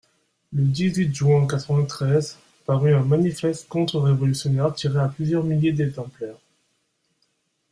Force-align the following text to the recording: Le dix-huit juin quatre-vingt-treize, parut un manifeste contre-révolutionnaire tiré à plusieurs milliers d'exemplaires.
Le 0.51 0.63
dix-huit 0.63 1.13
juin 1.13 1.45
quatre-vingt-treize, 1.45 2.39
parut 2.65 2.95
un 2.95 3.03
manifeste 3.03 3.69
contre-révolutionnaire 3.69 4.73
tiré 4.73 4.97
à 4.99 5.09
plusieurs 5.09 5.43
milliers 5.43 5.73
d'exemplaires. 5.73 6.39